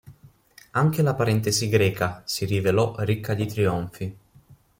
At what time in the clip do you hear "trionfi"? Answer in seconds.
3.45-4.17